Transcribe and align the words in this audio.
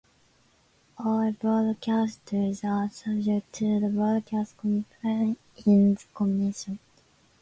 All 0.97 1.31
broadcasters 1.31 2.63
are 2.63 2.89
subject 2.89 3.53
to 3.53 3.79
the 3.79 3.87
Broadcast 3.89 4.57
Complaints 4.57 6.07
Commission. 6.15 6.79